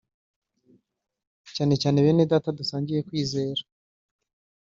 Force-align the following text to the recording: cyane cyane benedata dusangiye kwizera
cyane 1.55 1.73
cyane 1.81 1.97
benedata 2.05 2.49
dusangiye 2.59 2.99
kwizera 3.07 3.61